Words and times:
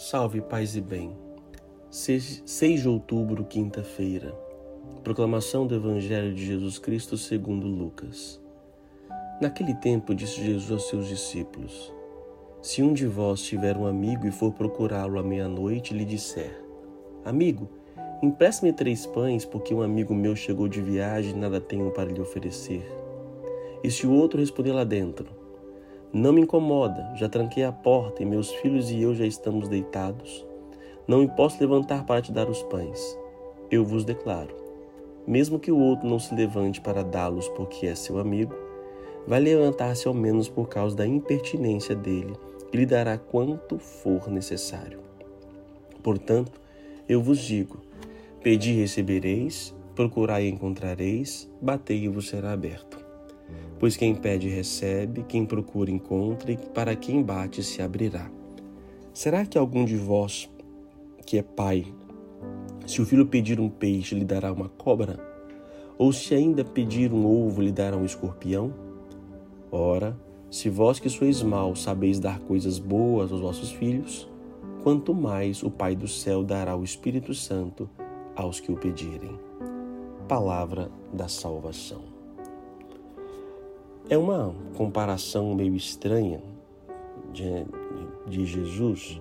Salve, 0.00 0.40
paz 0.40 0.76
e 0.76 0.80
bem. 0.80 1.10
6 1.90 2.44
de 2.82 2.88
outubro, 2.88 3.44
quinta-feira. 3.44 4.32
Proclamação 5.02 5.66
do 5.66 5.74
Evangelho 5.74 6.32
de 6.32 6.46
Jesus 6.46 6.78
Cristo 6.78 7.16
segundo 7.16 7.66
Lucas. 7.66 8.40
Naquele 9.42 9.74
tempo 9.74 10.14
disse 10.14 10.40
Jesus 10.40 10.70
aos 10.70 10.88
seus 10.88 11.08
discípulos: 11.08 11.92
Se 12.62 12.80
um 12.80 12.92
de 12.92 13.08
vós 13.08 13.42
tiver 13.42 13.76
um 13.76 13.88
amigo 13.88 14.24
e 14.24 14.30
for 14.30 14.52
procurá-lo 14.52 15.18
à 15.18 15.22
meia-noite 15.24 15.92
e 15.92 15.98
lhe 15.98 16.04
disser: 16.04 16.64
Amigo, 17.24 17.68
empreste-me 18.22 18.72
três 18.72 19.04
pães, 19.04 19.44
porque 19.44 19.74
um 19.74 19.82
amigo 19.82 20.14
meu 20.14 20.36
chegou 20.36 20.68
de 20.68 20.80
viagem 20.80 21.32
e 21.32 21.38
nada 21.40 21.60
tenho 21.60 21.90
para 21.90 22.08
lhe 22.08 22.20
oferecer. 22.20 22.88
E 23.82 23.90
se 23.90 24.06
o 24.06 24.12
outro 24.12 24.38
responder 24.38 24.70
lá 24.70 24.84
dentro: 24.84 25.37
não 26.12 26.32
me 26.32 26.40
incomoda, 26.40 27.12
já 27.16 27.28
tranquei 27.28 27.64
a 27.64 27.72
porta 27.72 28.22
e 28.22 28.26
meus 28.26 28.50
filhos 28.50 28.90
e 28.90 29.02
eu 29.02 29.14
já 29.14 29.26
estamos 29.26 29.68
deitados. 29.68 30.46
Não 31.06 31.18
me 31.18 31.28
posso 31.28 31.60
levantar 31.60 32.04
para 32.06 32.22
te 32.22 32.32
dar 32.32 32.48
os 32.48 32.62
pães. 32.62 33.18
Eu 33.70 33.84
vos 33.84 34.04
declaro: 34.04 34.54
mesmo 35.26 35.58
que 35.58 35.70
o 35.70 35.78
outro 35.78 36.08
não 36.08 36.18
se 36.18 36.34
levante 36.34 36.80
para 36.80 37.02
dá-los 37.02 37.48
porque 37.48 37.86
é 37.86 37.94
seu 37.94 38.18
amigo, 38.18 38.54
vai 39.26 39.40
levantar-se 39.40 40.08
ao 40.08 40.14
menos 40.14 40.48
por 40.48 40.68
causa 40.68 40.96
da 40.96 41.06
impertinência 41.06 41.94
dele 41.94 42.32
e 42.72 42.76
lhe 42.78 42.86
dará 42.86 43.18
quanto 43.18 43.78
for 43.78 44.28
necessário. 44.30 45.00
Portanto, 46.02 46.58
eu 47.06 47.20
vos 47.20 47.38
digo: 47.38 47.78
pedi 48.42 48.70
e 48.70 48.80
recebereis, 48.80 49.74
procurai 49.94 50.46
e 50.46 50.48
encontrareis, 50.48 51.50
batei 51.60 52.04
e 52.04 52.08
vos 52.08 52.28
será 52.28 52.52
aberto. 52.52 52.97
Pois 53.78 53.96
quem 53.96 54.14
pede 54.14 54.48
recebe, 54.48 55.24
quem 55.28 55.46
procura 55.46 55.90
encontra, 55.90 56.52
e 56.52 56.56
para 56.56 56.96
quem 56.96 57.22
bate 57.22 57.62
se 57.62 57.80
abrirá. 57.80 58.30
Será 59.12 59.46
que 59.46 59.56
algum 59.56 59.84
de 59.84 59.96
vós, 59.96 60.50
que 61.24 61.38
é 61.38 61.42
pai, 61.42 61.86
se 62.86 63.02
o 63.02 63.06
filho 63.06 63.26
pedir 63.26 63.60
um 63.60 63.68
peixe, 63.68 64.14
lhe 64.14 64.24
dará 64.24 64.52
uma 64.52 64.68
cobra? 64.68 65.18
Ou 65.98 66.12
se 66.12 66.34
ainda 66.34 66.64
pedir 66.64 67.12
um 67.12 67.26
ovo, 67.26 67.60
lhe 67.60 67.72
dará 67.72 67.96
um 67.96 68.04
escorpião? 68.04 68.72
Ora, 69.70 70.16
se 70.50 70.70
vós 70.70 70.98
que 70.98 71.10
sois 71.10 71.42
maus 71.42 71.82
sabeis 71.82 72.18
dar 72.18 72.40
coisas 72.40 72.78
boas 72.78 73.30
aos 73.30 73.40
vossos 73.40 73.70
filhos, 73.70 74.28
quanto 74.82 75.12
mais 75.12 75.62
o 75.62 75.70
Pai 75.70 75.94
do 75.94 76.08
céu 76.08 76.42
dará 76.42 76.74
o 76.74 76.82
Espírito 76.82 77.34
Santo 77.34 77.90
aos 78.34 78.58
que 78.58 78.72
o 78.72 78.76
pedirem. 78.76 79.38
Palavra 80.26 80.90
da 81.12 81.28
salvação. 81.28 82.07
É 84.10 84.16
uma 84.16 84.54
comparação 84.74 85.54
meio 85.54 85.76
estranha 85.76 86.40
de, 87.32 87.66
de 88.26 88.46
Jesus. 88.46 89.20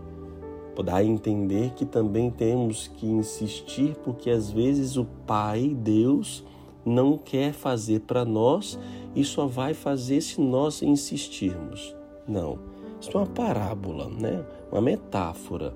Dá 0.83 0.97
a 0.97 1.03
entender 1.03 1.71
que 1.73 1.85
também 1.85 2.29
temos 2.29 2.87
que 2.87 3.05
insistir, 3.05 3.95
porque 4.03 4.29
às 4.29 4.49
vezes 4.49 4.95
o 4.95 5.05
Pai, 5.25 5.75
Deus, 5.75 6.45
não 6.85 7.17
quer 7.17 7.51
fazer 7.51 8.01
para 8.01 8.23
nós 8.23 8.79
e 9.13 9.25
só 9.25 9.45
vai 9.45 9.73
fazer 9.73 10.21
se 10.21 10.39
nós 10.39 10.81
insistirmos. 10.81 11.93
Não. 12.25 12.59
Isso 13.01 13.11
é 13.13 13.17
uma 13.17 13.27
parábola, 13.27 14.07
né? 14.07 14.45
uma 14.71 14.81
metáfora. 14.81 15.73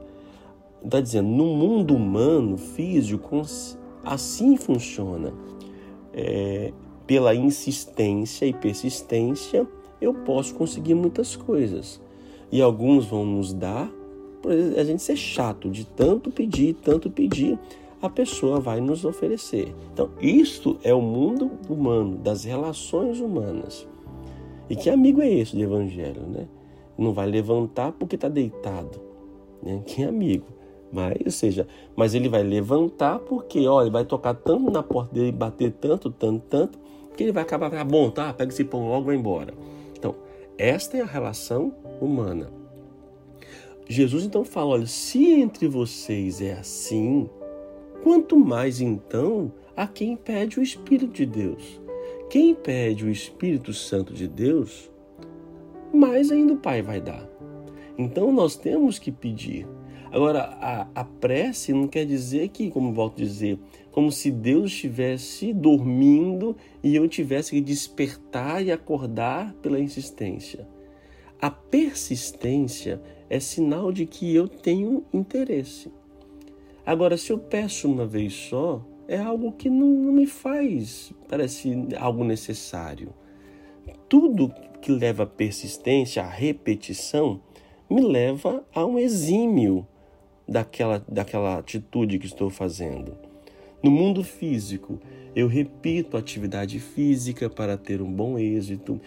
Está 0.84 1.02
dizendo, 1.02 1.28
no 1.28 1.45
mundo 1.45 1.95
humano, 1.95 2.58
físico, 2.58 3.42
assim 4.06 4.56
funciona. 4.56 5.34
É, 6.14 6.72
pela 7.12 7.36
insistência 7.36 8.45
e 8.45 8.54
persistência, 8.54 9.67
eu 10.00 10.14
posso 10.14 10.56
conseguir 10.56 10.94
muitas 10.94 11.36
coisas. 11.36 12.00
E 12.50 12.62
alguns 12.62 13.06
vão 13.06 13.26
nos 13.26 13.54
dar, 13.54 13.92
por 14.42 14.54
a 14.54 14.84
gente 14.86 15.04
ser 15.04 15.17
chato 15.17 15.70
de 15.70 15.84
tanto 15.84 16.32
pedir, 16.32 16.73
tanto 16.76 17.11
pedir, 17.11 17.60
a 18.02 18.08
pessoa 18.08 18.61
vai 18.61 18.80
nos 18.80 19.04
oferecer. 19.04 19.76
Então, 19.92 20.10
isto 20.21 20.77
é 20.83 20.94
o 20.94 21.02
mundo 21.02 21.52
humano, 21.70 22.16
das 22.16 22.45
relações 22.45 23.20
humanas. 23.20 23.86
E 24.70 24.76
que 24.77 24.89
amigo 24.89 25.21
é 25.21 25.30
esse 25.30 25.54
do 25.54 25.61
Evangelho, 25.61 26.21
né? 26.21 26.48
Não 26.98 27.11
vai 27.11 27.30
levantar 27.30 27.92
porque 27.92 28.16
está 28.16 28.30
deitado. 28.30 29.02
Né? 29.61 29.82
Que 29.86 30.02
amigo. 30.02 30.45
Mas, 30.89 31.17
ou 31.26 31.32
seja, 31.32 31.67
mas 31.94 32.16
ele 32.16 32.30
vai 32.30 32.42
levantar 32.42 33.20
porque, 33.20 33.67
olha, 33.67 33.92
vai 33.92 34.05
tocar 34.05 34.33
tanto 34.33 34.71
na 34.71 34.82
porta 34.82 35.14
dele, 35.14 35.33
bater 35.33 35.73
tanto, 35.73 36.10
tanto, 36.10 36.45
tanto, 36.50 36.80
que 37.16 37.23
ele 37.23 37.32
vai 37.32 37.44
acabar, 37.44 37.73
ah, 37.73 37.83
bom, 37.83 38.10
tá, 38.10 38.33
pega 38.33 38.52
esse 38.52 38.64
pão 38.64 38.88
logo 38.88 39.04
e 39.04 39.05
vai 39.08 39.16
embora. 39.16 39.54
Então, 39.98 40.16
esta 40.58 40.98
é 40.98 41.02
a 41.02 41.05
relação 41.05 41.73
humana. 41.99 42.52
Jesus 43.88 44.23
então 44.23 44.45
fala: 44.45 44.72
olha, 44.72 44.88
se 44.88 45.32
entre 45.32 45.67
vocês 45.67 46.42
é 46.42 46.54
assim, 46.54 47.30
quanto 48.04 48.38
mais 48.38 48.80
então 48.80 49.52
a 49.76 49.88
quem 49.88 50.16
pede 50.16 50.60
o 50.60 50.64
Espírito 50.64 51.14
de 51.14 51.26
Deus. 51.26 51.82
Quem 52.30 52.55
pede 52.55 53.05
o 53.05 53.10
Espírito 53.10 53.73
Santo 53.73 54.14
de 54.14 54.27
Deus, 54.27 54.89
mais 55.94 56.32
ainda 56.32 56.54
o 56.54 56.58
Pai 56.58 56.82
vai 56.82 57.02
dar. 57.02 57.27
Então 57.98 58.32
nós 58.32 58.55
temos 58.55 58.98
que 58.98 59.11
pedir. 59.11 59.67
Agora, 60.11 60.42
a, 60.60 60.88
a 60.94 61.05
prece 61.05 61.72
não 61.72 61.88
quer 61.88 62.05
dizer 62.05 62.49
que, 62.49 62.70
como 62.70 62.92
volto 62.92 63.22
a 63.22 63.23
dizer, 63.23 63.58
como 63.92 64.11
se 64.11 64.30
Deus 64.30 64.72
estivesse 64.72 65.54
dormindo 65.54 66.55
e 66.83 66.94
eu 66.95 67.08
tivesse 67.08 67.52
que 67.52 67.61
despertar 67.61 68.64
e 68.64 68.71
acordar 68.71 69.54
pela 69.61 69.80
insistência. 69.80 70.67
A 71.42 71.50
persistência 71.50 73.02
é 73.30 73.39
sinal 73.39 73.92
de 73.92 74.05
que 74.05 74.36
eu 74.36 74.50
tenho 74.50 75.05
interesse. 75.14 75.89
Agora, 76.86 77.16
se 77.16 77.32
eu 77.32 77.38
peço 77.38 77.89
uma 77.89 78.05
vez 78.05 78.33
só, 78.33 78.86
é 79.08 79.17
algo 79.17 79.54
que 79.54 79.70
não, 79.70 79.88
não 79.88 80.11
me 80.11 80.26
faz, 80.26 81.14
parece 81.30 81.88
algo 81.98 82.26
necessário. 82.26 83.14
Tudo 84.10 84.54
que 84.82 84.92
leva 84.92 85.23
a 85.23 85.27
persistência, 85.27 86.21
a 86.21 86.30
repetição, 86.30 87.42
me 87.89 88.02
leva 88.02 88.66
a 88.73 88.86
um 88.86 88.98
exímio 89.00 89.88
daquela, 90.52 91.04
daquela 91.08 91.58
atitude 91.58 92.20
que 92.20 92.26
estou 92.26 92.50
fazendo. 92.50 93.16
No 93.82 93.89
mundo 93.89 94.23
físico, 94.23 95.00
eu 95.34 95.48
repito 95.48 96.17
atividade 96.17 96.80
física 96.80 97.50
para 97.50 97.78
ter 97.78 98.02
um 98.02 98.12
bom 98.12 98.38
êxito. 98.38 99.00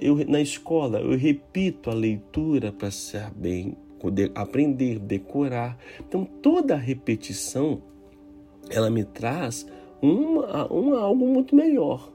Eu, 0.00 0.16
na 0.26 0.40
escola, 0.40 0.98
eu 1.00 1.16
repito 1.16 1.90
a 1.90 1.94
leitura 1.94 2.72
para 2.72 2.90
ser 2.90 3.30
bem, 3.30 3.76
aprender, 4.34 4.98
decorar. 4.98 5.76
Então, 6.00 6.24
toda 6.24 6.74
repetição, 6.74 7.82
ela 8.70 8.90
me 8.90 9.04
traz 9.04 9.66
uma, 10.00 10.66
uma 10.72 11.00
algo 11.00 11.26
muito 11.26 11.54
melhor. 11.54 12.10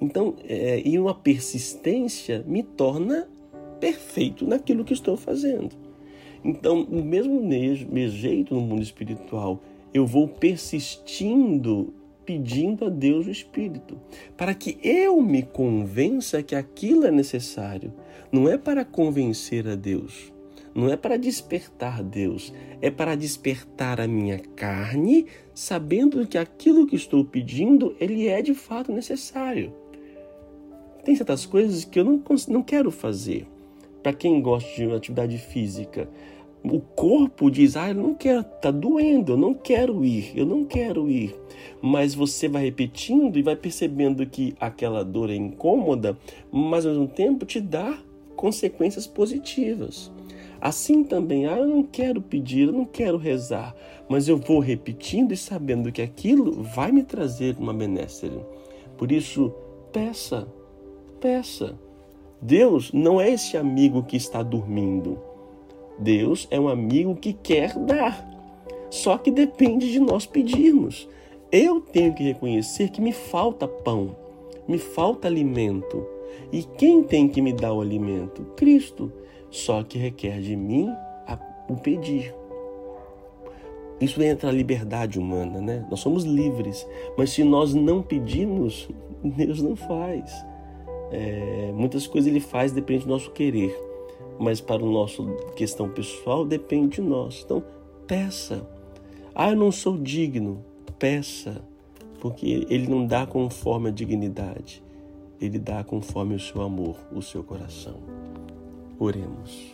Então, 0.00 0.36
é, 0.44 0.80
e 0.86 0.98
uma 0.98 1.14
persistência 1.14 2.44
me 2.46 2.62
torna 2.62 3.28
perfeito 3.80 4.46
naquilo 4.46 4.84
que 4.84 4.92
estou 4.92 5.16
fazendo. 5.16 5.87
Então, 6.44 6.86
mesmo, 6.86 7.40
mesmo 7.42 8.08
jeito 8.08 8.54
no 8.54 8.60
mundo 8.60 8.82
espiritual, 8.82 9.60
eu 9.92 10.06
vou 10.06 10.28
persistindo 10.28 11.92
pedindo 12.28 12.84
a 12.84 12.88
Deus 12.90 13.26
o 13.26 13.30
Espírito, 13.30 13.98
para 14.36 14.52
que 14.52 14.78
eu 14.82 15.18
me 15.22 15.42
convença 15.42 16.42
que 16.42 16.54
aquilo 16.54 17.06
é 17.06 17.10
necessário. 17.10 17.90
Não 18.30 18.46
é 18.46 18.58
para 18.58 18.84
convencer 18.84 19.66
a 19.66 19.74
Deus, 19.74 20.30
não 20.74 20.90
é 20.90 20.96
para 20.96 21.16
despertar 21.16 22.02
Deus, 22.02 22.52
é 22.82 22.90
para 22.90 23.16
despertar 23.16 23.98
a 23.98 24.06
minha 24.06 24.38
carne, 24.38 25.24
sabendo 25.54 26.26
que 26.26 26.36
aquilo 26.36 26.86
que 26.86 26.96
estou 26.96 27.24
pedindo, 27.24 27.96
ele 27.98 28.28
é 28.28 28.42
de 28.42 28.52
fato 28.52 28.92
necessário. 28.92 29.72
Tem 31.02 31.16
certas 31.16 31.46
coisas 31.46 31.82
que 31.86 31.98
eu 31.98 32.04
não, 32.04 32.22
não 32.46 32.62
quero 32.62 32.90
fazer 32.90 33.46
para 34.08 34.16
quem 34.16 34.40
gosta 34.40 34.70
de 34.74 34.90
atividade 34.90 35.36
física, 35.36 36.08
o 36.64 36.80
corpo 36.80 37.50
diz: 37.50 37.76
Ah, 37.76 37.90
eu 37.90 37.94
não 37.94 38.14
quero, 38.14 38.42
tá 38.42 38.70
doendo, 38.70 39.32
eu 39.32 39.36
não 39.36 39.52
quero 39.52 40.02
ir, 40.02 40.32
eu 40.34 40.46
não 40.46 40.64
quero 40.64 41.10
ir. 41.10 41.36
Mas 41.82 42.14
você 42.14 42.48
vai 42.48 42.64
repetindo 42.64 43.38
e 43.38 43.42
vai 43.42 43.54
percebendo 43.54 44.24
que 44.24 44.54
aquela 44.58 45.04
dor 45.04 45.28
é 45.28 45.34
incômoda, 45.34 46.16
mas 46.50 46.86
ao 46.86 46.92
mesmo 46.92 47.06
tempo 47.06 47.44
te 47.44 47.60
dá 47.60 47.98
consequências 48.34 49.06
positivas. 49.06 50.10
Assim 50.58 51.04
também, 51.04 51.46
ah, 51.46 51.58
eu 51.58 51.68
não 51.68 51.82
quero 51.82 52.22
pedir, 52.22 52.68
eu 52.68 52.72
não 52.72 52.86
quero 52.86 53.18
rezar, 53.18 53.76
mas 54.08 54.26
eu 54.26 54.38
vou 54.38 54.58
repetindo 54.58 55.32
e 55.32 55.36
sabendo 55.36 55.92
que 55.92 56.00
aquilo 56.00 56.62
vai 56.62 56.90
me 56.90 57.02
trazer 57.02 57.56
uma 57.58 57.74
benéfica. 57.74 58.40
Por 58.96 59.12
isso, 59.12 59.52
peça, 59.92 60.48
peça. 61.20 61.76
Deus 62.40 62.92
não 62.92 63.20
é 63.20 63.30
esse 63.30 63.56
amigo 63.56 64.02
que 64.02 64.16
está 64.16 64.42
dormindo. 64.42 65.18
Deus 65.98 66.46
é 66.50 66.60
um 66.60 66.68
amigo 66.68 67.16
que 67.16 67.32
quer 67.32 67.76
dar. 67.76 68.26
Só 68.90 69.18
que 69.18 69.30
depende 69.30 69.90
de 69.90 69.98
nós 69.98 70.24
pedirmos. 70.26 71.08
Eu 71.50 71.80
tenho 71.80 72.14
que 72.14 72.22
reconhecer 72.22 72.90
que 72.90 73.00
me 73.00 73.12
falta 73.12 73.66
pão, 73.66 74.16
me 74.66 74.78
falta 74.78 75.26
alimento. 75.26 76.06
E 76.52 76.62
quem 76.62 77.02
tem 77.02 77.28
que 77.28 77.42
me 77.42 77.52
dar 77.52 77.72
o 77.72 77.80
alimento? 77.80 78.42
Cristo. 78.56 79.12
Só 79.50 79.82
que 79.82 79.98
requer 79.98 80.40
de 80.40 80.54
mim 80.54 80.90
o 81.68 81.76
pedir. 81.76 82.34
Isso 84.00 84.22
entra 84.22 84.48
a 84.48 84.52
liberdade 84.52 85.18
humana, 85.18 85.60
né? 85.60 85.86
Nós 85.90 86.00
somos 86.00 86.24
livres, 86.24 86.86
mas 87.16 87.30
se 87.30 87.44
nós 87.44 87.74
não 87.74 88.02
pedimos, 88.02 88.88
Deus 89.22 89.60
não 89.60 89.74
faz. 89.76 90.32
É, 91.10 91.72
muitas 91.74 92.06
coisas 92.06 92.30
Ele 92.30 92.40
faz 92.40 92.72
depende 92.72 93.04
do 93.04 93.10
nosso 93.10 93.30
querer, 93.30 93.76
mas 94.38 94.60
para 94.60 94.82
o 94.82 94.90
nosso 94.90 95.26
questão 95.56 95.88
pessoal 95.88 96.44
depende 96.44 96.96
de 96.96 97.02
nós. 97.02 97.42
Então 97.44 97.62
peça. 98.06 98.66
Ah, 99.34 99.50
eu 99.50 99.56
não 99.56 99.70
sou 99.70 99.96
digno. 99.96 100.64
Peça, 100.98 101.62
porque 102.20 102.66
Ele 102.68 102.88
não 102.88 103.06
dá 103.06 103.24
conforme 103.24 103.88
a 103.88 103.92
dignidade, 103.92 104.82
Ele 105.40 105.58
dá 105.58 105.84
conforme 105.84 106.34
o 106.34 106.40
seu 106.40 106.60
amor, 106.60 106.96
o 107.12 107.22
seu 107.22 107.44
coração. 107.44 107.94
Oremos. 108.98 109.72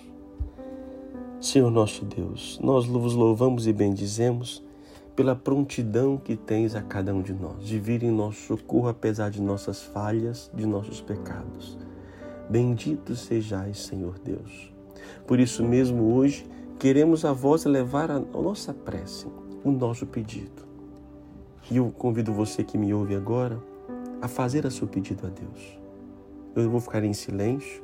Senhor 1.41 1.71
nosso 1.71 2.05
Deus, 2.05 2.59
nós 2.63 2.85
vos 2.85 3.15
louvamos 3.15 3.67
e 3.67 3.73
bendizemos 3.73 4.63
pela 5.15 5.37
prontidão 5.37 6.17
que 6.17 6.35
tens 6.35 6.75
a 6.75 6.83
cada 6.83 7.15
um 7.15 7.23
de 7.23 7.33
nós, 7.33 7.65
de 7.65 7.79
vir 7.79 8.03
em 8.03 8.11
nosso 8.11 8.41
socorro 8.47 8.89
apesar 8.89 9.31
de 9.31 9.41
nossas 9.41 9.83
falhas, 9.83 10.51
de 10.53 10.67
nossos 10.67 11.01
pecados. 11.01 11.79
Bendito 12.49 13.15
sejais, 13.15 13.79
Senhor 13.79 14.19
Deus. 14.19 14.73
Por 15.27 15.39
isso 15.39 15.63
mesmo 15.65 16.15
hoje 16.15 16.47
queremos 16.79 17.25
a 17.25 17.33
vós 17.33 17.65
levar 17.65 18.11
a 18.11 18.19
nossa 18.19 18.75
prece, 18.75 19.27
o 19.65 19.71
nosso 19.71 20.07
pedido. 20.07 20.65
E 21.71 21.77
eu 21.77 21.91
convido 21.91 22.33
você 22.33 22.63
que 22.63 22.77
me 22.77 22.93
ouve 22.93 23.15
agora 23.15 23.59
a 24.21 24.29
fazer 24.29 24.67
a 24.67 24.71
seu 24.71 24.87
pedido 24.87 25.27
a 25.27 25.31
Deus. 25.31 25.79
Eu 26.55 26.71
vou 26.71 26.81
ficar 26.81 27.05
em 27.05 27.13
silêncio 27.13 27.83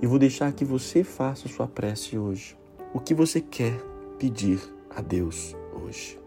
e 0.00 0.06
vou 0.06 0.18
deixar 0.18 0.52
que 0.52 0.64
você 0.64 1.02
faça 1.02 1.48
a 1.48 1.50
sua 1.50 1.66
prece 1.66 2.18
hoje 2.18 2.56
o 2.92 3.00
que 3.00 3.14
você 3.14 3.40
quer 3.40 3.78
pedir 4.18 4.60
a 4.90 5.00
Deus 5.00 5.56
hoje. 5.72 6.25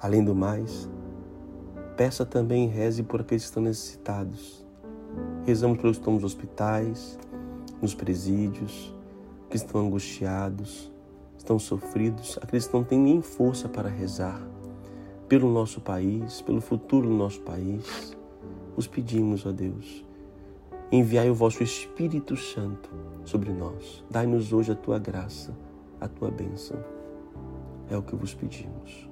Além 0.00 0.24
do 0.24 0.34
mais, 0.34 0.88
peça 1.96 2.24
também 2.24 2.66
e 2.66 2.68
reze 2.68 3.02
por 3.02 3.20
aqueles 3.20 3.42
que 3.42 3.48
estão 3.48 3.62
necessitados. 3.62 4.64
Rezamos 5.44 5.78
pelos 5.78 5.96
que 5.96 6.02
estão 6.02 6.14
nos 6.14 6.24
hospitais, 6.24 7.18
nos 7.82 7.94
presídios, 7.94 8.94
que 9.50 9.56
estão 9.56 9.80
angustiados, 9.80 10.92
estão 11.36 11.58
sofridos, 11.58 12.38
aqueles 12.40 12.66
que 12.66 12.74
não 12.74 12.84
têm 12.84 12.98
nem 12.98 13.22
força 13.22 13.68
para 13.68 13.88
rezar 13.88 14.40
pelo 15.28 15.52
nosso 15.52 15.80
país, 15.80 16.40
pelo 16.42 16.60
futuro 16.60 17.08
do 17.08 17.14
nosso 17.14 17.40
país. 17.40 18.16
Os 18.76 18.86
pedimos, 18.86 19.44
ó 19.44 19.50
Deus, 19.50 20.04
enviai 20.92 21.28
o 21.28 21.34
vosso 21.34 21.62
Espírito 21.62 22.36
Santo 22.36 22.88
sobre 23.24 23.52
nós. 23.52 24.04
Dai-nos 24.08 24.52
hoje 24.52 24.72
a 24.72 24.76
tua 24.76 24.98
graça, 24.98 25.52
a 26.00 26.06
tua 26.06 26.30
bênção. 26.30 26.78
É 27.90 27.96
o 27.96 28.02
que 28.02 28.14
vos 28.14 28.34
pedimos. 28.34 29.07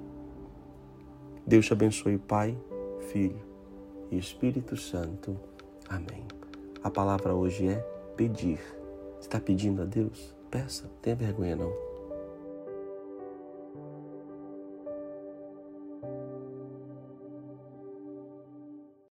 Deus 1.47 1.65
te 1.65 1.71
abençoe, 1.71 2.17
Pai, 2.17 2.57
Filho 3.09 3.39
e 4.11 4.17
Espírito 4.17 4.75
Santo. 4.75 5.39
Amém. 5.87 6.25
A 6.83 6.89
palavra 6.89 7.33
hoje 7.33 7.69
é 7.69 7.77
pedir. 8.17 8.59
Está 9.21 9.39
pedindo 9.39 9.81
a 9.81 9.85
Deus? 9.85 10.35
Peça, 10.51 10.91
tenha 11.01 11.15
vergonha 11.15 11.55
não. 11.55 11.86